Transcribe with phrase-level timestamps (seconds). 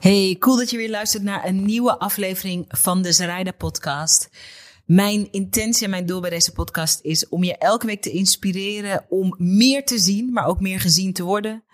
[0.00, 4.30] Hey, cool dat je weer luistert naar een nieuwe aflevering van de Zaraida podcast.
[4.84, 9.06] Mijn intentie en mijn doel bij deze podcast is om je elke week te inspireren
[9.08, 11.64] om meer te zien, maar ook meer gezien te worden.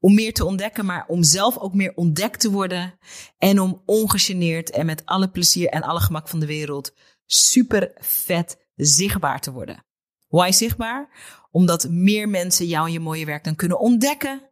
[0.00, 2.98] Om meer te ontdekken, maar om zelf ook meer ontdekt te worden.
[3.38, 6.94] En om ongegeneerd en met alle plezier en alle gemak van de wereld
[7.26, 9.84] super vet zichtbaar te worden.
[10.28, 11.08] Why zichtbaar?
[11.50, 14.50] Omdat meer mensen jou en je mooie werk dan kunnen ontdekken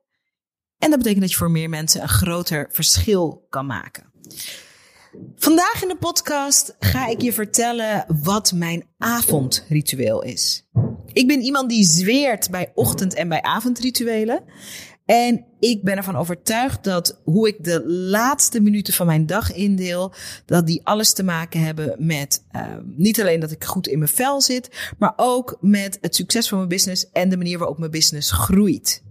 [0.85, 4.05] en dat betekent dat je voor meer mensen een groter verschil kan maken.
[5.37, 10.67] Vandaag in de podcast ga ik je vertellen wat mijn avondritueel is.
[11.13, 14.43] Ik ben iemand die zweert bij ochtend- en bij avondrituelen.
[15.05, 20.13] En ik ben ervan overtuigd dat hoe ik de laatste minuten van mijn dag indeel,
[20.47, 24.11] dat die alles te maken hebben met uh, niet alleen dat ik goed in mijn
[24.11, 27.91] vel zit, maar ook met het succes van mijn business en de manier waarop mijn
[27.91, 29.04] business groeit.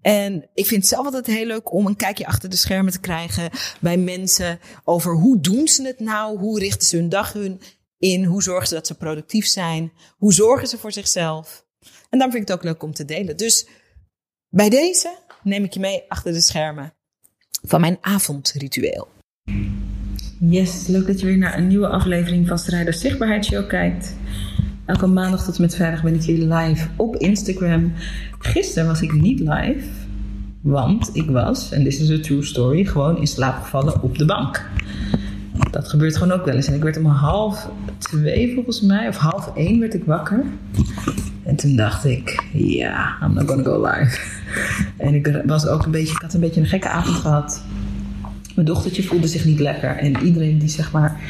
[0.00, 3.00] En ik vind het zelf altijd heel leuk om een kijkje achter de schermen te
[3.00, 6.38] krijgen bij mensen over hoe doen ze het nou?
[6.38, 7.60] Hoe richten ze hun dag hun
[7.98, 8.24] in?
[8.24, 9.92] Hoe zorgen ze dat ze productief zijn?
[10.16, 11.66] Hoe zorgen ze voor zichzelf?
[11.80, 13.36] En daarom vind ik het ook leuk om te delen.
[13.36, 13.66] Dus
[14.48, 16.94] bij deze neem ik je mee achter de schermen
[17.62, 19.08] van mijn avondritueel.
[20.40, 24.14] Yes, leuk dat je weer naar een nieuwe aflevering van Strijder Zichtbaarheidsshow kijkt.
[24.88, 27.92] Elke maandag tot en met vrijdag ben ik live op Instagram.
[28.38, 29.84] Gisteren was ik niet live,
[30.60, 34.24] want ik was, en dit is een true story, gewoon in slaap gevallen op de
[34.24, 34.70] bank.
[35.70, 36.66] Dat gebeurt gewoon ook wel eens.
[36.66, 40.44] En ik werd om half twee volgens mij, of half één werd ik wakker.
[41.42, 44.20] En toen dacht ik, ja, I'm not gonna go live.
[44.96, 47.64] En ik was ook een beetje, ik had een beetje een gekke avond gehad.
[48.58, 49.96] Mijn dochtertje voelde zich niet lekker.
[49.96, 51.20] En iedereen die zeg maar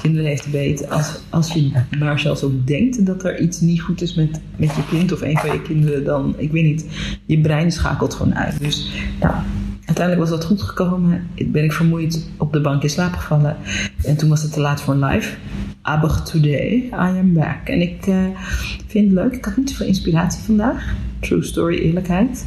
[0.00, 4.02] kinderen heeft weet, als, als je maar zelfs ook denkt dat er iets niet goed
[4.02, 6.86] is met, met je kind of een van je kinderen, dan, ik weet niet,
[7.26, 8.60] je brein schakelt gewoon uit.
[8.60, 8.90] Dus
[9.20, 9.34] nou,
[9.84, 11.28] uiteindelijk was dat goed gekomen.
[11.46, 13.56] Ben ik vermoeid op de bank in slaap gevallen.
[14.02, 15.34] En toen was het te laat voor een live.
[15.82, 17.68] Aber today, I am back.
[17.68, 18.24] En ik uh,
[18.86, 19.34] vind het leuk.
[19.34, 20.94] Ik had niet zoveel inspiratie vandaag.
[21.20, 22.46] True story, eerlijkheid.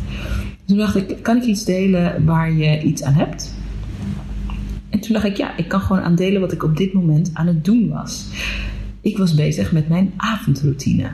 [0.65, 3.55] Toen dacht ik, kan ik iets delen waar je iets aan hebt?
[4.97, 7.47] En toen dacht ik, ja, ik kan gewoon aandelen wat ik op dit moment aan
[7.47, 8.27] het doen was.
[9.01, 11.09] Ik was bezig met mijn avondroutine.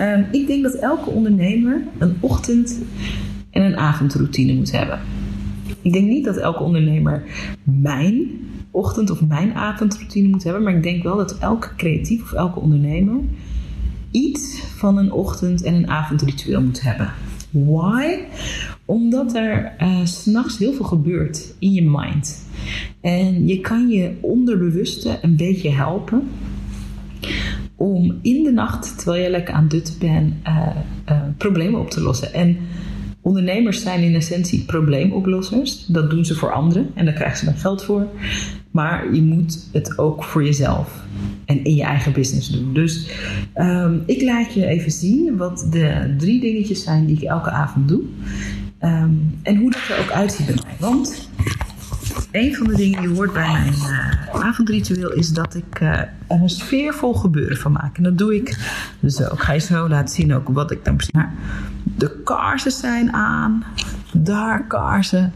[0.00, 2.80] Um, ik denk dat elke ondernemer een ochtend-
[3.50, 5.00] en een avondroutine moet hebben.
[5.82, 7.22] Ik denk niet dat elke ondernemer
[7.62, 8.30] mijn
[8.70, 12.60] ochtend- of mijn avondroutine moet hebben, maar ik denk wel dat elke creatief of elke
[12.60, 13.16] ondernemer
[14.10, 17.12] iets van een ochtend- en een avondritueel moet hebben.
[17.50, 18.18] Why?
[18.84, 22.44] Omdat er uh, s'nachts heel veel gebeurt in je mind.
[23.06, 26.28] En je kan je onderbewuste een beetje helpen
[27.76, 30.68] om in de nacht, terwijl je lekker aan dutten bent, uh,
[31.08, 32.32] uh, problemen op te lossen.
[32.34, 32.56] En
[33.20, 35.86] ondernemers zijn in essentie probleemoplossers.
[35.86, 38.06] Dat doen ze voor anderen en daar krijgen ze dan geld voor.
[38.70, 41.04] Maar je moet het ook voor jezelf
[41.44, 42.74] en in je eigen business doen.
[42.74, 43.10] Dus
[43.56, 47.88] um, ik laat je even zien wat de drie dingetjes zijn die ik elke avond
[47.88, 48.02] doe.
[48.80, 50.74] Um, en hoe dat er ook uitziet bij mij.
[50.78, 51.28] Want
[52.30, 56.10] een van de dingen die hoort bij mijn uh, avondritueel is dat ik uh, er
[56.26, 57.96] een sfeervol gebeuren van maak.
[57.96, 58.58] En dat doe ik
[59.08, 59.22] zo.
[59.22, 61.14] Ik ga je zo laten zien ook wat ik dan precies.
[61.14, 61.32] Maar
[61.84, 63.64] de kaarsen zijn aan.
[64.12, 65.32] Daar kaarsen.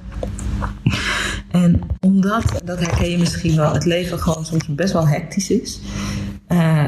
[1.51, 5.81] En omdat, dat herken je misschien wel, het leven gewoon soms best wel hectisch is,
[6.49, 6.85] uh,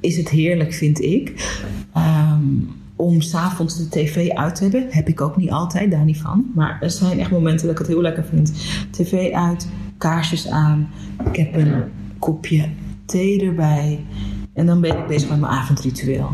[0.00, 1.54] is het heerlijk, vind ik.
[1.96, 4.86] Um, om s'avonds de tv uit te hebben.
[4.90, 6.50] Heb ik ook niet altijd, daar niet van.
[6.54, 8.52] Maar er zijn echt momenten dat ik het heel lekker vind.
[8.90, 10.88] TV uit, kaarsjes aan.
[11.24, 11.82] Ik heb een
[12.18, 12.68] kopje
[13.04, 14.04] thee erbij.
[14.54, 16.30] En dan ben ik bezig met mijn avondritueel.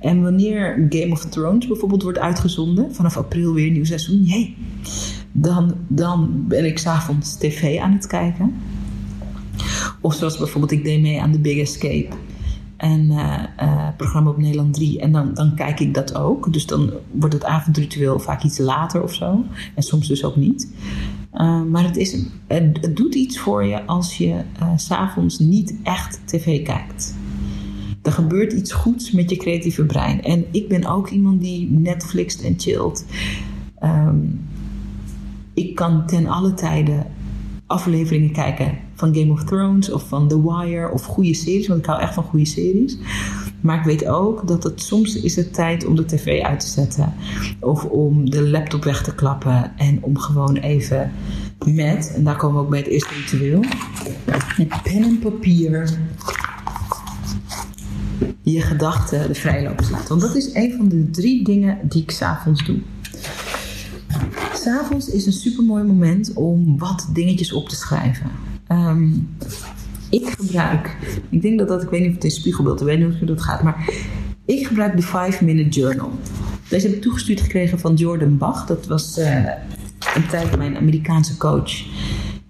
[0.00, 4.56] En wanneer Game of Thrones bijvoorbeeld wordt uitgezonden, vanaf april weer nieuw seizoen, jee,
[5.32, 8.54] dan, dan ben ik s'avonds tv aan het kijken.
[10.00, 12.08] Of zoals bijvoorbeeld, ik deed mee aan The Big Escape.
[12.76, 15.00] En uh, programma op Nederland 3.
[15.00, 16.52] En dan, dan kijk ik dat ook.
[16.52, 19.44] Dus dan wordt het avondritueel vaak iets later of zo.
[19.74, 20.74] En soms dus ook niet.
[21.34, 24.40] Uh, maar het, is, het, doet iets voor je als je
[24.76, 27.14] s s'avonds niet echt tv kijkt.
[28.02, 30.22] Er gebeurt iets goeds met je creatieve brein.
[30.22, 33.04] En ik ben ook iemand die Netflixt en chillt.
[33.82, 34.40] Um,
[35.54, 37.06] ik kan ten alle tijden
[37.66, 41.86] afleveringen kijken van Game of Thrones of van The Wire of goede series, want ik
[41.86, 42.98] hou echt van goede series.
[43.60, 46.66] Maar ik weet ook dat het soms is het tijd om de tv uit te
[46.68, 47.14] zetten
[47.60, 51.12] of om de laptop weg te klappen en om gewoon even
[51.66, 53.64] met, en daar komen we ook bij het eerste ritueel,
[54.56, 55.98] met pen en papier
[58.42, 60.08] je gedachten de vrije loop te laten.
[60.08, 62.78] Want dat is een van de drie dingen die ik s'avonds doe.
[64.54, 68.30] S'avonds is een super mooi moment om wat dingetjes op te schrijven.
[68.66, 69.08] Ehm,
[70.10, 70.96] ik gebruik,
[71.28, 73.26] ik denk dat dat, ik weet niet of het in spiegelbeeld, ik weet niet hoe
[73.26, 73.90] dat gaat, maar
[74.44, 76.10] ik gebruik de 5 Minute Journal.
[76.68, 78.66] Deze heb ik toegestuurd gekregen van Jordan Bach.
[78.66, 79.44] Dat was uh,
[80.14, 81.84] een tijd mijn Amerikaanse coach.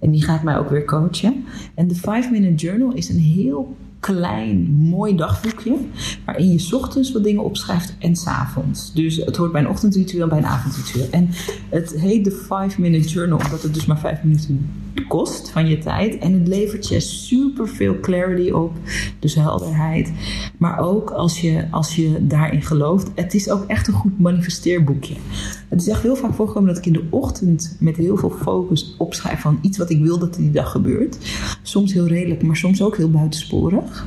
[0.01, 1.45] En die gaat mij ook weer coachen.
[1.75, 5.77] En de 5 Minute Journal is een heel klein, mooi dagboekje.
[6.25, 8.93] Waarin je ochtends wat dingen opschrijft en s avonds.
[8.93, 11.09] Dus het hoort bij een ochtendritueel en bij een avondritueel.
[11.11, 11.29] En
[11.69, 14.71] het heet de 5 Minute Journal, omdat het dus maar 5 minuten
[15.09, 16.19] kost van je tijd.
[16.19, 18.73] En het levert je super veel clarity op.
[19.19, 20.13] Dus helderheid.
[20.59, 23.11] Maar ook als je, als je daarin gelooft.
[23.15, 25.15] Het is ook echt een goed manifesteerboekje.
[25.69, 28.95] Het is echt heel vaak voorgekomen dat ik in de ochtend met heel veel focus
[28.99, 31.19] opschrijf van iets wat ik wil dat die dag gebeurt.
[31.63, 34.07] Soms heel redelijk, maar soms ook heel buitensporig.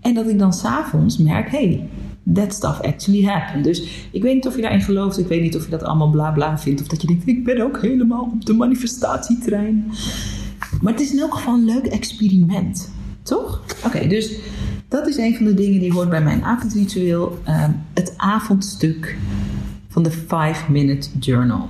[0.00, 1.88] En dat ik dan s'avonds merk, hey,
[2.32, 3.64] that stuff actually happened.
[3.64, 5.18] Dus ik weet niet of je daarin gelooft.
[5.18, 6.80] Ik weet niet of je dat allemaal bla bla vindt.
[6.80, 9.92] Of dat je denkt, ik ben ook helemaal op de manifestatietrein.
[10.80, 12.90] Maar het is in elk geval een leuk experiment.
[13.22, 13.62] Toch?
[13.84, 14.38] Oké, dus
[14.88, 17.38] dat is een van de dingen die hoort bij mijn avondritueel.
[17.48, 19.16] Um, het avondstuk
[19.88, 21.68] van de 5 Minute Journal.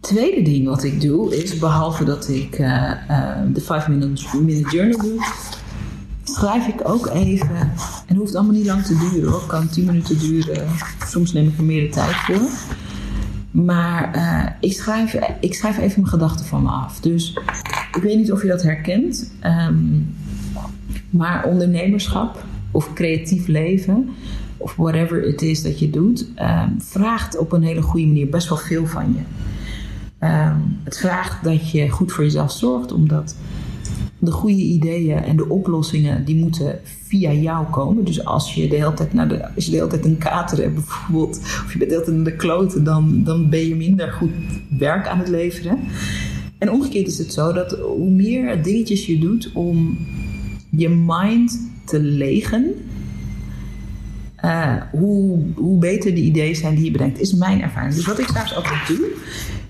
[0.00, 4.22] Tweede ding wat ik doe is, behalve dat ik uh, uh, de 5 minute,
[4.70, 5.20] Journal doe,
[6.32, 7.56] schrijf ik ook even.
[7.56, 7.70] En
[8.06, 9.40] het hoeft allemaal niet lang te duren hoor.
[9.40, 10.68] Het kan 10 minuten duren.
[11.06, 12.50] Soms neem ik er meer de tijd voor.
[13.50, 17.00] Maar uh, ik, schrijf, ik schrijf even mijn gedachten van me af.
[17.00, 17.38] Dus
[17.92, 19.32] ik weet niet of je dat herkent.
[19.44, 20.14] Um,
[21.10, 24.08] maar ondernemerschap of creatief leven
[24.56, 28.48] of whatever het is dat je doet, um, vraagt op een hele goede manier best
[28.48, 29.20] wel veel van je.
[30.26, 33.36] Um, het vraagt dat je goed voor jezelf zorgt, omdat
[34.24, 38.04] de goede ideeën en de oplossingen die moeten via jou komen.
[38.04, 40.58] Dus als je de hele tijd, naar de, als je de hele tijd een kater
[40.58, 43.74] hebt bijvoorbeeld, of je bent de hele tijd in de kloten, dan, dan ben je
[43.74, 44.30] minder goed
[44.78, 45.78] werk aan het leveren.
[46.58, 49.98] En omgekeerd is het zo dat hoe meer dingetjes je doet om
[50.70, 52.74] je mind te legen,
[54.44, 57.94] uh, hoe, hoe beter de ideeën zijn die je bedenkt, is mijn ervaring.
[57.94, 59.06] Dus wat ik straks altijd doe,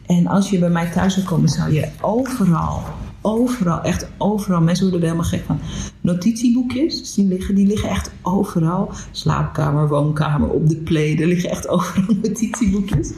[0.06, 2.82] en als je bij mij thuis zou komen, zou je overal,
[3.22, 5.58] overal, echt overal, mensen worden er helemaal gek van,
[6.00, 7.54] notitieboekjes zien liggen.
[7.54, 8.90] Die liggen echt overal.
[9.10, 13.10] Slaapkamer, woonkamer, op de play, er liggen echt overal notitieboekjes.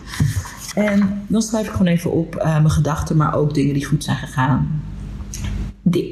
[0.75, 4.05] En dan schrijf ik gewoon even op uh, mijn gedachten, maar ook dingen die goed
[4.05, 4.83] zijn gegaan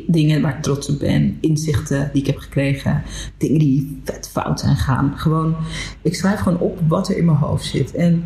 [0.06, 3.02] dingen waar ik trots op ben, inzichten die ik heb gekregen,
[3.36, 5.12] dingen die vet fout zijn gaan.
[5.16, 5.56] Gewoon,
[6.02, 7.94] ik schrijf gewoon op wat er in mijn hoofd zit.
[7.94, 8.24] En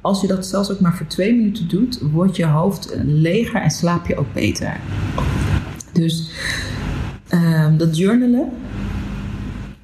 [0.00, 3.70] als je dat zelfs ook maar voor twee minuten doet, wordt je hoofd leger en
[3.70, 4.80] slaap je ook beter.
[5.92, 6.30] Dus
[7.34, 8.48] um, dat journalen,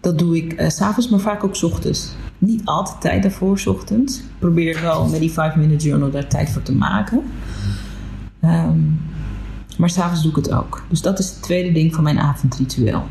[0.00, 2.15] dat doe ik uh, s'avonds, maar vaak ook s ochtends.
[2.38, 4.19] Niet altijd tijd daarvoor, s ochtends.
[4.19, 7.23] Ik probeer wel met die 5 minute journal daar tijd voor te maken.
[8.44, 9.00] Um,
[9.82, 10.84] maar s'avonds doe ik het ook.
[10.88, 13.02] Dus dat is het tweede ding van mijn avondritueel.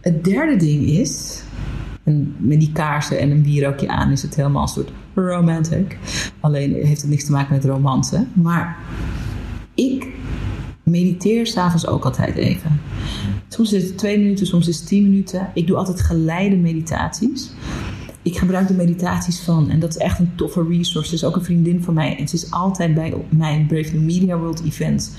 [0.00, 1.42] Het derde ding is,
[2.02, 5.98] en met die kaarsen en een wierookje aan is het helemaal een soort romantic.
[6.40, 8.26] Alleen heeft het niks te maken met romance.
[8.32, 8.76] Maar
[9.74, 10.06] ik
[10.82, 12.80] mediteer s'avonds ook altijd even.
[13.48, 15.50] Soms is het twee minuten, soms is het tien minuten.
[15.54, 17.50] Ik doe altijd geleide meditaties
[18.30, 19.70] ik gebruik de meditaties van.
[19.70, 21.08] En dat is echt een toffe resource.
[21.08, 22.18] Ze is ook een vriendin van mij.
[22.18, 25.10] En ze is altijd bij mijn Brave New Media World events.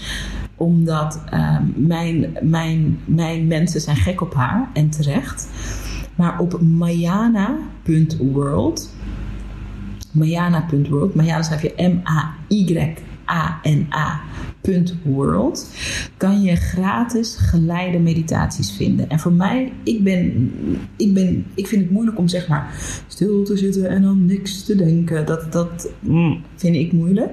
[0.56, 4.70] Omdat uh, mijn, mijn, mijn mensen zijn gek op haar.
[4.74, 5.48] En terecht.
[6.16, 8.90] Maar op mayana.world.
[10.12, 11.16] Mayana.world.
[11.16, 12.96] Mayana schrijf je M-A-Y
[14.68, 15.70] ana.world
[16.18, 19.10] kan je gratis geleide meditaties vinden.
[19.10, 20.52] En voor mij, ik ben,
[20.96, 22.76] ik ben, ik vind het moeilijk om zeg maar
[23.08, 25.26] stil te zitten en dan niks te denken.
[25.26, 27.32] Dat, dat mm, vind ik moeilijk.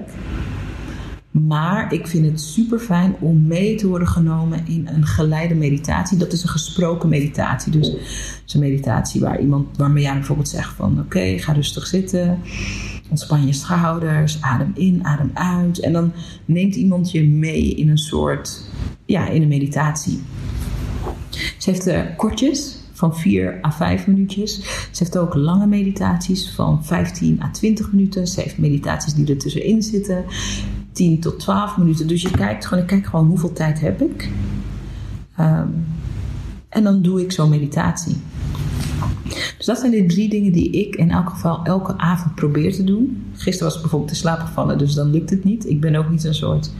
[1.45, 6.17] Maar ik vind het super fijn om mee te worden genomen in een geleide meditatie.
[6.17, 7.71] Dat is een gesproken meditatie.
[7.71, 11.87] Dus het is een meditatie waar iemand, waarmee jij bijvoorbeeld zegt van oké, ga rustig
[11.87, 12.39] zitten.
[13.09, 15.79] Ontspan je schouders, adem in, adem uit.
[15.79, 16.11] En dan
[16.45, 18.61] neemt iemand je mee in een soort,
[19.05, 20.21] ja, in een meditatie.
[21.57, 24.55] Ze heeft er kortjes van 4 à 5 minuutjes.
[24.91, 28.27] Ze heeft ook lange meditaties van 15 à 20 minuten.
[28.27, 30.25] Ze heeft meditaties die er tussenin zitten.
[30.91, 32.07] 10 tot 12 minuten.
[32.07, 34.29] Dus je kijkt gewoon, ik kijk gewoon hoeveel tijd heb ik.
[35.39, 35.85] Um,
[36.69, 38.17] en dan doe ik zo'n meditatie.
[39.57, 42.83] Dus dat zijn de drie dingen die ik in elk geval elke avond probeer te
[42.83, 43.25] doen.
[43.33, 45.69] Gisteren was ik bijvoorbeeld te slaap gevallen, dus dan lukt het niet.
[45.69, 46.71] Ik ben ook niet een soort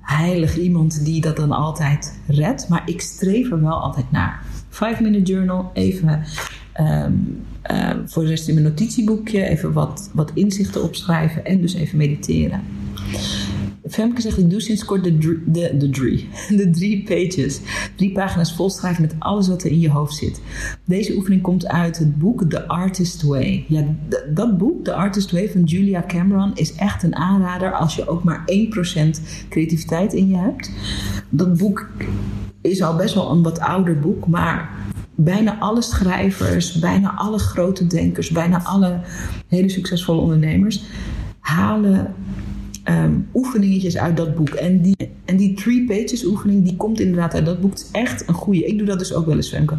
[0.00, 2.68] heilig iemand die dat dan altijd redt.
[2.68, 4.42] Maar ik streef er wel altijd naar.
[4.68, 6.22] 5 minute journal, even
[6.80, 7.42] um,
[8.06, 12.60] voor de rest in mijn notitieboekje even wat, wat inzichten opschrijven en dus even mediteren.
[13.88, 16.28] Femke zegt, ik doe sinds kort de, de, de, drie,
[16.58, 17.60] de drie pages.
[17.94, 20.40] Drie pagina's volschrijven met alles wat er in je hoofd zit.
[20.84, 23.64] Deze oefening komt uit het boek The Artist Way.
[23.68, 23.84] Ja,
[24.34, 28.24] dat boek, The Artist Way van Julia Cameron, is echt een aanrader als je ook
[28.24, 30.70] maar 1% creativiteit in je hebt.
[31.28, 31.88] Dat boek
[32.60, 34.70] is al best wel een wat ouder boek, maar
[35.14, 39.00] bijna alle schrijvers, bijna alle grote denkers, bijna alle
[39.48, 40.84] hele succesvolle ondernemers
[41.48, 42.14] halen
[42.90, 44.48] um, oefeningetjes uit dat boek.
[44.48, 47.70] En die, en die three pages oefening, die komt inderdaad uit dat boek.
[47.70, 48.66] Het is echt een goede.
[48.66, 49.76] Ik doe dat dus ook wel eens, Femke.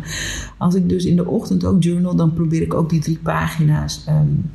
[0.58, 4.06] Als ik dus in de ochtend ook journal, dan probeer ik ook die drie pagina's
[4.10, 4.50] um,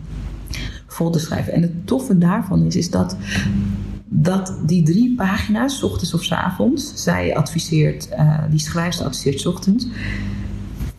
[0.87, 1.53] vol te schrijven.
[1.53, 3.17] En het toffe daarvan is, is dat
[4.09, 9.87] dat die drie pagina's, ochtends of s avonds, zij adviseert, uh, die schrijfster adviseert ochtends,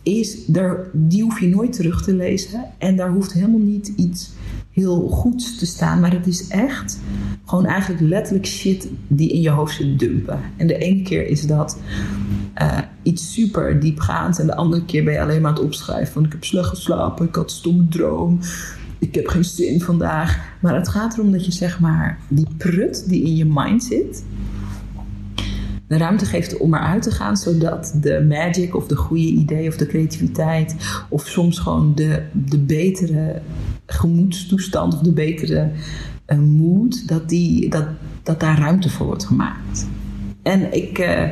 [0.02, 2.64] is, daar, die hoef je nooit terug te lezen.
[2.78, 4.30] En daar hoeft helemaal niet iets
[4.76, 6.00] heel goeds te staan.
[6.00, 6.98] Maar het is echt
[7.44, 10.40] gewoon eigenlijk letterlijk shit die in je hoofd zit dumpen.
[10.56, 11.78] En de ene keer is dat
[12.62, 14.38] uh, iets super diepgaands.
[14.38, 16.12] En de andere keer ben je alleen maar aan het opschrijven.
[16.12, 18.38] Van ik heb slecht geslapen, ik had een stomme droom.
[18.98, 20.38] Ik heb geen zin vandaag.
[20.60, 24.24] Maar het gaat erom dat je zeg maar die prut die in je mind zit
[25.88, 29.76] de ruimte geeft om eruit te gaan, zodat de magic of de goede idee of
[29.76, 30.76] de creativiteit
[31.08, 33.40] of soms gewoon de, de betere
[33.86, 35.70] gemoedstoestand of de betere
[36.26, 37.86] uh, mood, dat, die, dat,
[38.22, 39.86] dat daar ruimte voor wordt gemaakt.
[40.42, 41.22] En ik, uh,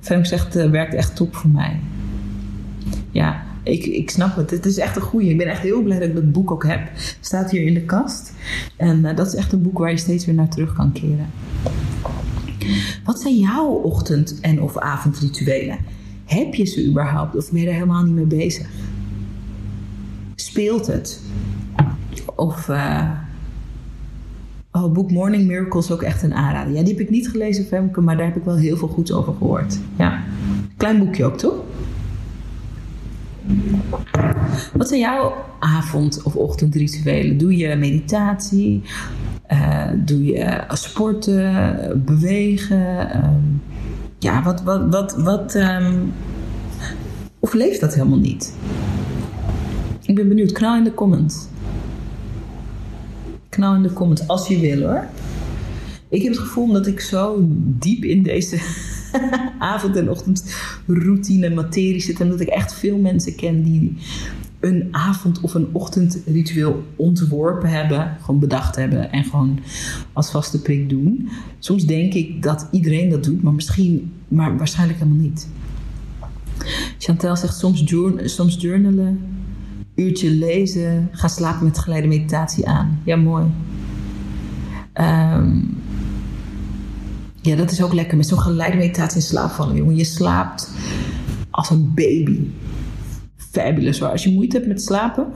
[0.00, 1.80] Femke zegt, uh, werkt echt top voor mij.
[3.10, 4.50] Ja, ik, ik snap het.
[4.50, 5.30] Het is echt een goeie.
[5.30, 6.80] Ik ben echt heel blij dat ik dat boek ook heb.
[6.92, 8.32] Het staat hier in de kast.
[8.76, 11.30] En dat is echt een boek waar je steeds weer naar terug kan keren.
[13.04, 15.78] Wat zijn jouw ochtend- en of avondrituelen?
[16.24, 18.68] Heb je ze überhaupt of ben je er helemaal niet mee bezig?
[20.34, 21.20] Speelt het?
[22.40, 23.10] Of uh,
[24.72, 26.72] oh, boek Morning Miracles ook echt een aanrader.
[26.72, 29.12] Ja, die heb ik niet gelezen, Femke, maar daar heb ik wel heel veel goeds
[29.12, 29.78] over gehoord.
[29.98, 30.22] Ja,
[30.76, 31.54] klein boekje ook, toch?
[34.72, 37.38] Wat zijn jouw avond- of ochtendrituelen?
[37.38, 38.82] Doe je meditatie?
[39.52, 43.16] Uh, doe je sporten, bewegen?
[43.24, 43.62] Um,
[44.18, 46.12] ja, wat, wat, wat, wat um,
[47.38, 48.56] of leeft dat helemaal niet?
[50.02, 50.52] Ik ben benieuwd.
[50.52, 51.48] Knal in de comments.
[53.60, 55.04] Knal in de comments als je wil hoor.
[56.08, 57.38] Ik heb het gevoel dat ik zo
[57.78, 58.58] diep in deze
[59.58, 62.20] avond- en ochtendroutine materie zit.
[62.20, 63.96] En dat ik echt veel mensen ken die
[64.60, 69.58] een avond- of een ochtendritueel ontworpen hebben, gewoon bedacht hebben en gewoon
[70.12, 71.28] als vaste prik doen.
[71.58, 75.48] Soms denk ik dat iedereen dat doet, maar misschien, maar waarschijnlijk helemaal niet.
[76.98, 77.84] Chantel zegt soms,
[78.24, 79.20] soms journalen,
[80.00, 83.00] uurtje lezen, ga slapen met geleide meditatie aan.
[83.04, 83.44] Ja, mooi.
[84.94, 85.78] Um,
[87.42, 89.96] ja, dat is ook lekker met zo'n geleide meditatie in slaap vallen, jongen.
[89.96, 90.70] Je slaapt
[91.50, 92.40] als een baby
[93.36, 94.10] fabulous waar.
[94.10, 95.26] Als je moeite hebt met slapen,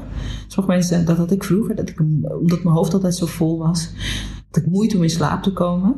[0.47, 2.01] sommige mensen, dat had ik vroeger, dat ik,
[2.41, 3.91] omdat mijn hoofd altijd zo vol was,
[4.51, 5.97] dat ik moeite om in slaap te komen.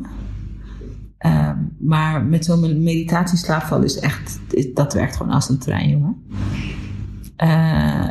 [1.26, 4.40] Um, maar met zo'n meditatie slaapval is echt,
[4.74, 6.16] dat werkt gewoon als een trein, jongen.
[7.44, 8.08] Uh,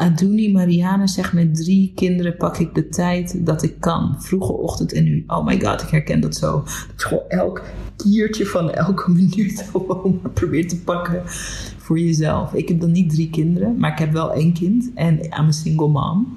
[0.00, 4.16] Aduni Mariana zegt met drie kinderen pak ik de tijd dat ik kan.
[4.18, 5.24] Vroege ochtend en nu.
[5.26, 6.52] Oh my god, ik herken dat zo.
[6.62, 7.62] Dat is gewoon elk
[7.96, 11.22] kiertje van elke minuut gewoon maar probeert te pakken
[11.76, 12.54] voor jezelf.
[12.54, 14.90] Ik heb dan niet drie kinderen, maar ik heb wel één kind.
[14.94, 16.36] En I'm een single mom.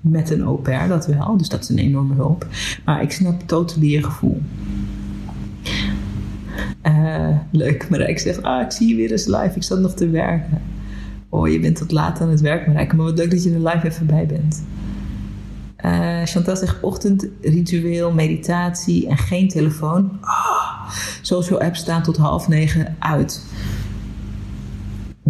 [0.00, 1.36] Met een au pair, dat wel.
[1.36, 2.46] Dus dat is een enorme hulp.
[2.84, 4.42] Maar ik snap totally je gevoel.
[6.86, 9.52] Uh, leuk, ik zegt, ah, ik zie je weer eens live.
[9.54, 10.62] Ik zat nog te werken.
[11.32, 12.96] Oh, je bent tot laat aan het werk, Marijke.
[12.96, 14.64] Maar wat leuk dat je er live even bij bent.
[15.84, 20.20] Uh, Chantal zegt ochtendritueel, meditatie en geen telefoon.
[21.22, 23.44] Social apps staan tot half negen uit.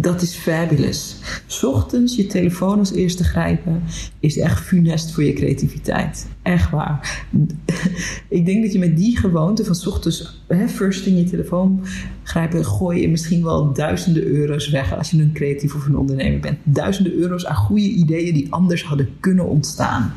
[0.01, 1.15] Dat is fabulous.
[1.61, 3.83] Ochtends je telefoon als eerste grijpen
[4.19, 6.27] is echt funest voor je creativiteit.
[6.41, 7.25] Echt waar.
[8.27, 11.81] Ik denk dat je met die gewoonte van ochtends hè, first in je telefoon
[12.23, 16.39] grijpen, gooi je misschien wel duizenden euro's weg als je een creatief of een ondernemer
[16.39, 16.57] bent.
[16.63, 20.13] Duizenden euro's aan goede ideeën die anders hadden kunnen ontstaan.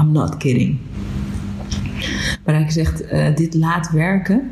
[0.00, 0.78] I'm not kidding.
[2.44, 4.50] Maar hij zegt, uh, dit laat werken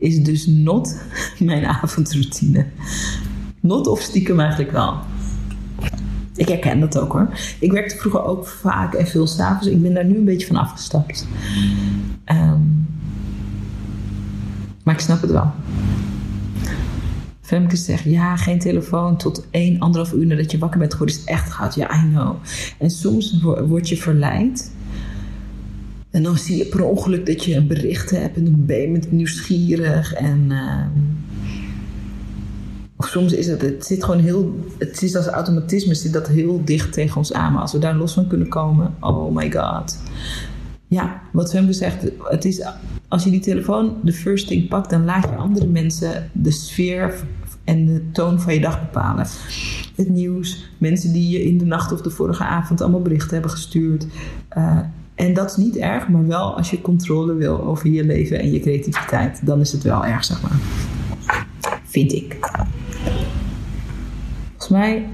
[0.00, 1.00] is dus not
[1.38, 2.66] mijn avondroutine.
[3.60, 4.94] Not of stiekem eigenlijk wel.
[6.34, 7.28] Ik herken dat ook hoor.
[7.58, 9.66] Ik werkte vroeger ook vaak en veel s'avonds.
[9.66, 11.26] Ik ben daar nu een beetje van afgestapt.
[12.26, 12.86] Um,
[14.82, 15.50] maar ik snap het wel.
[17.40, 21.24] Femke zegt, ja, geen telefoon tot één, anderhalf uur nadat je wakker bent geworden is
[21.24, 21.74] echt goud.
[21.74, 22.34] Ja, I know.
[22.78, 24.72] En soms word je verleid.
[26.10, 28.88] En dan zie je per ongeluk dat je een bericht hebt en dan ben je
[28.88, 30.12] met nieuwsgierig.
[30.14, 31.19] En, of
[33.10, 36.92] soms is het, het zit gewoon heel, het is als automatisme, zit dat heel dicht
[36.92, 37.52] tegen ons aan.
[37.52, 39.98] Maar als we daar los van kunnen komen, oh my god.
[40.88, 42.62] Ja, wat Femke zegt, het is,
[43.08, 47.14] als je die telefoon de first thing pakt, dan laat je andere mensen de sfeer
[47.64, 49.26] en de toon van je dag bepalen.
[49.96, 53.50] Het nieuws, mensen die je in de nacht of de vorige avond allemaal berichten hebben
[53.50, 54.06] gestuurd.
[54.58, 54.78] Uh,
[55.14, 58.52] en dat is niet erg, maar wel als je controle wil over je leven en
[58.52, 60.58] je creativiteit, dan is het wel erg, zeg maar.
[61.84, 62.38] Vind ik.
[64.70, 65.06] Mij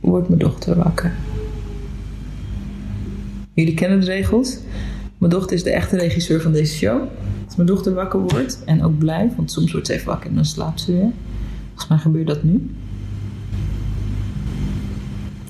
[0.00, 1.12] wordt mijn dochter wakker.
[3.52, 4.58] Jullie kennen de regels.
[5.18, 7.02] Mijn dochter is de echte regisseur van deze show.
[7.44, 10.34] Als mijn dochter wakker wordt en ook blijft, want soms wordt ze even wakker en
[10.34, 11.10] dan slaapt ze weer.
[11.68, 12.70] Volgens mij gebeurt dat nu.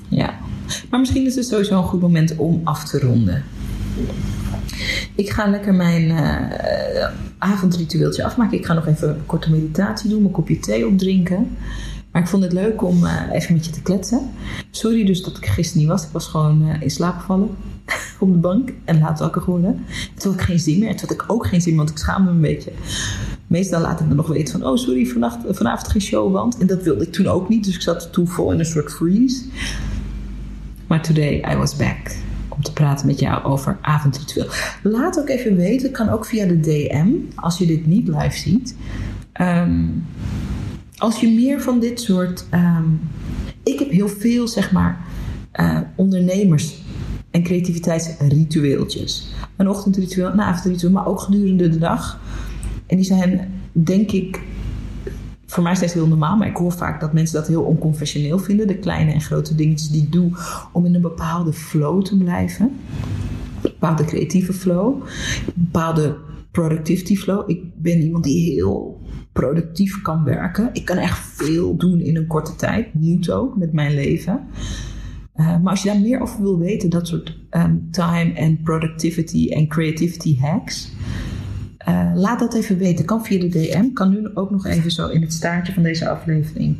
[0.07, 0.37] Ja.
[0.89, 3.43] Maar misschien is het sowieso een goed moment om af te ronden.
[5.15, 7.07] Ik ga lekker mijn uh,
[7.37, 8.57] avondritueeltje afmaken.
[8.57, 11.47] Ik ga nog even een korte meditatie doen, mijn kopje thee opdrinken.
[12.13, 14.31] Maar ik vond het leuk om uh, even met je te kletsen.
[14.71, 16.03] Sorry dus dat ik gisteren niet was.
[16.03, 17.49] Ik was gewoon uh, in slaap gevallen
[18.19, 19.85] op de bank en laat wakker geworden.
[20.15, 20.89] Toen had ik geen zin meer.
[20.89, 22.71] Toen had ik ook geen zin, want ik schaam me een beetje.
[23.47, 26.57] Meestal laat ik me nog weten van, oh sorry, vannacht, vanavond geen show, want...
[26.57, 28.91] En dat wilde ik toen ook niet, dus ik zat toen vol in een soort
[28.91, 29.43] freeze.
[30.87, 32.15] Maar today I was back
[32.49, 34.47] om te praten met jou over avondritueel.
[34.83, 38.75] Laat ook even weten, kan ook via de DM, als je dit niet live ziet.
[39.41, 40.05] Um,
[41.03, 42.45] als je meer van dit soort.
[42.53, 42.99] Um,
[43.63, 45.05] ik heb heel veel, zeg maar,
[45.59, 46.81] uh, ondernemers
[47.31, 49.27] en creativiteitsritueeltjes.
[49.55, 52.19] Een ochtendritueel, een avondritueel, maar ook gedurende de dag.
[52.87, 54.41] En die zijn, denk ik,
[55.45, 58.67] voor mij steeds heel normaal, maar ik hoor vaak dat mensen dat heel onconventioneel vinden.
[58.67, 60.31] De kleine en grote dingetjes die ik doe
[60.71, 62.65] om in een bepaalde flow te blijven.
[62.65, 65.01] Een bepaalde creatieve flow.
[65.45, 66.17] Een bepaalde
[66.51, 67.49] productivity flow.
[67.49, 69.01] Ik ben iemand die heel
[69.33, 70.69] productief kan werken.
[70.73, 72.93] Ik kan echt veel doen in een korte tijd.
[72.93, 74.47] Moet ook met mijn leven.
[75.35, 79.49] Uh, maar als je daar meer over wil weten, dat soort um, time en productivity
[79.49, 80.91] en creativity hacks.
[81.87, 83.05] Uh, laat dat even weten.
[83.05, 83.93] Kan via de DM.
[83.93, 86.77] Kan nu ook nog even zo in het staartje van deze aflevering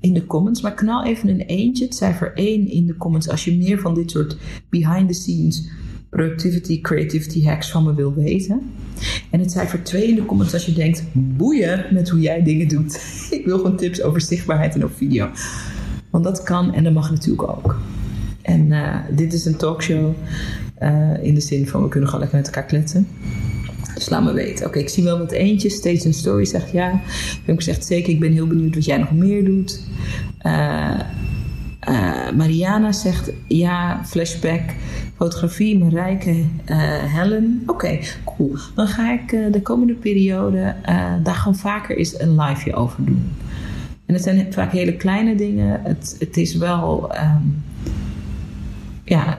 [0.00, 0.60] in de comments.
[0.60, 3.28] Maar knal even een eentje, het cijfer 1 in de comments.
[3.28, 4.36] Als je meer van dit soort
[4.68, 5.70] behind the scenes
[6.12, 8.72] productivity, creativity hacks van me wil weten.
[9.30, 12.68] En het cijfer 2 in de comments als je denkt, boeien met hoe jij dingen
[12.68, 13.00] doet.
[13.30, 15.30] Ik wil gewoon tips over zichtbaarheid en op video.
[16.10, 17.78] Want dat kan en dat mag natuurlijk ook.
[18.42, 20.14] En uh, dit is een talkshow
[20.82, 23.08] uh, in de zin van we kunnen gewoon lekker met elkaar kletsen.
[23.94, 24.66] Dus laat me weten.
[24.66, 25.74] Oké, ik zie wel wat eentjes.
[25.74, 27.00] Steeds een story zegt ja.
[27.44, 29.80] Heb gezegd zeker, ik ben heel benieuwd wat jij nog meer doet.
[30.46, 34.62] Uh, Mariana zegt ja, flashback,
[35.22, 36.44] fotografie, Marijke, uh,
[37.14, 37.62] Helen.
[37.66, 38.56] Oké, cool.
[38.74, 40.74] Dan ga ik uh, de komende periode
[41.22, 43.32] daar gewoon vaker eens een liveje over doen.
[44.06, 45.80] En het zijn vaak hele kleine dingen.
[45.82, 47.10] Het, het is wel.
[47.14, 47.62] Um,
[49.04, 49.38] ja,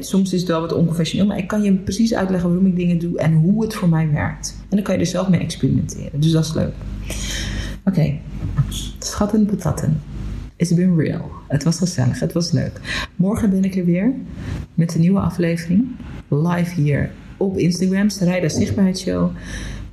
[0.00, 2.98] soms is het wel wat onconventioneel, maar ik kan je precies uitleggen waarom ik dingen
[2.98, 4.56] doe en hoe het voor mij werkt.
[4.60, 6.20] En dan kan je er zelf mee experimenteren.
[6.20, 6.74] Dus dat is leuk.
[7.84, 8.18] Oké,
[8.98, 10.00] schatten en patatten.
[10.62, 11.30] It's been real.
[11.48, 12.80] Het was gezellig, het was leuk.
[13.16, 14.12] Morgen ben ik er weer
[14.74, 15.86] met een nieuwe aflevering.
[16.28, 19.30] Live hier op Instagram, Sarayda Zichtbaarheidsshow.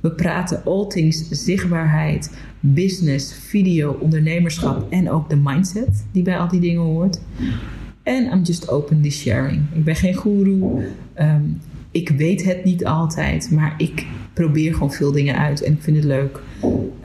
[0.00, 6.48] We praten all things zichtbaarheid, business, video, ondernemerschap en ook de mindset die bij al
[6.48, 7.20] die dingen hoort.
[8.02, 9.62] En I'm just openly sharing.
[9.72, 10.62] Ik ben geen guru.
[11.18, 15.82] Um, ik weet het niet altijd, maar ik probeer gewoon veel dingen uit en ik
[15.82, 16.40] vind het leuk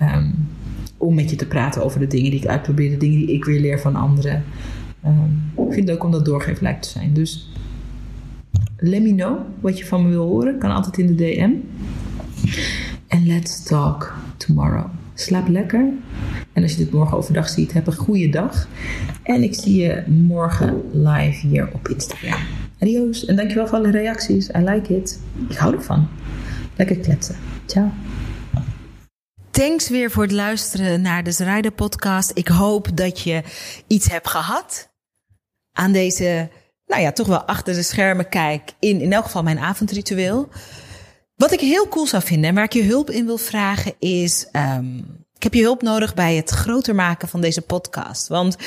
[0.02, 0.45] um,
[1.06, 3.46] om met je te praten over de dingen die ik uitprobeer, de dingen die ik
[3.46, 4.44] weer leer van anderen.
[5.06, 7.14] Um, ik vind het ook om dat doorgeeflijk te zijn.
[7.14, 7.50] Dus
[8.78, 10.58] let me know wat je van me wil horen.
[10.58, 11.52] Kan altijd in de DM.
[13.08, 14.86] En let's talk tomorrow.
[15.14, 15.90] Slaap lekker.
[16.54, 18.68] En als je dit morgen overdag ziet, heb een goede dag.
[19.24, 22.40] En ik zie je morgen live hier op Instagram.
[22.80, 23.26] Adios.
[23.26, 24.50] En dankjewel voor alle reacties.
[24.50, 25.20] I like it.
[25.50, 26.08] Ik hou ervan.
[26.76, 27.36] Lekker kletsen.
[27.66, 27.92] Ciao.
[29.56, 32.32] Thanks weer voor het luisteren naar de Zrijder podcast.
[32.34, 33.44] Ik hoop dat je
[33.88, 34.90] iets hebt gehad
[35.72, 36.50] aan deze,
[36.86, 40.50] nou ja, toch wel achter de schermen kijk in in elk geval mijn avondritueel.
[41.36, 44.48] Wat ik heel cool zou vinden en waar ik je hulp in wil vragen is,
[44.52, 48.28] um, ik heb je hulp nodig bij het groter maken van deze podcast.
[48.28, 48.58] Want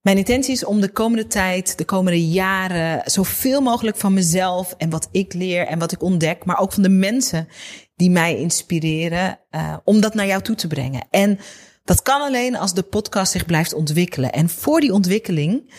[0.00, 4.90] mijn intentie is om de komende tijd, de komende jaren, zoveel mogelijk van mezelf en
[4.90, 7.48] wat ik leer en wat ik ontdek, maar ook van de mensen
[7.96, 11.06] die mij inspireren, uh, om dat naar jou toe te brengen.
[11.10, 11.38] En
[11.84, 14.32] Dat kan alleen als de podcast zich blijft ontwikkelen.
[14.32, 15.72] En voor die ontwikkeling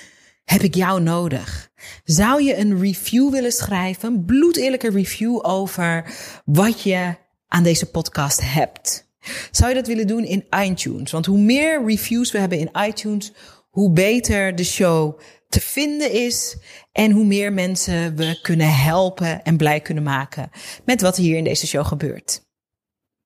[0.43, 1.71] heb ik jou nodig.
[2.04, 4.13] Zou je een review willen schrijven?
[4.13, 6.13] Een bloedeerlijke review over
[6.45, 7.15] wat je
[7.47, 9.13] aan deze podcast hebt.
[9.51, 11.12] Zou je dat willen doen in iTunes?
[11.12, 13.32] Want hoe meer reviews we hebben in iTunes,
[13.69, 15.19] hoe beter de show
[15.55, 16.57] te vinden is
[16.91, 20.49] en hoe meer mensen we kunnen helpen en blij kunnen maken
[20.85, 22.41] met wat hier in deze show gebeurt.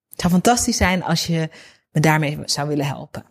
[0.09, 1.49] Het zou fantastisch zijn als je
[1.91, 3.25] me daarmee zou willen helpen.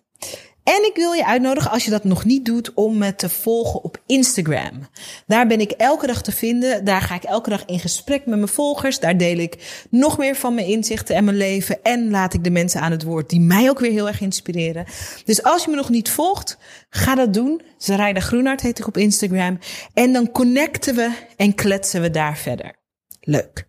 [0.69, 3.83] En ik wil je uitnodigen, als je dat nog niet doet, om me te volgen
[3.83, 4.89] op Instagram.
[5.27, 6.85] Daar ben ik elke dag te vinden.
[6.85, 9.01] Daar ga ik elke dag in gesprek met mijn volgers.
[9.01, 11.83] Daar deel ik nog meer van mijn inzichten en mijn leven.
[11.83, 14.85] En laat ik de mensen aan het woord die mij ook weer heel erg inspireren.
[15.25, 16.59] Dus als je me nog niet volgt,
[16.91, 17.63] ga dat doen.
[17.79, 19.59] Zarayda Groenhart heet ik op Instagram.
[19.95, 22.77] En dan connecten we en kletsen we daar verder.
[23.21, 23.69] Leuk.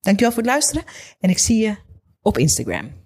[0.00, 0.84] Dankjewel voor het luisteren
[1.20, 1.76] en ik zie je
[2.22, 3.01] op Instagram.